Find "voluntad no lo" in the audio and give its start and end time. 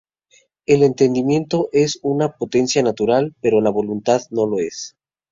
3.69-4.57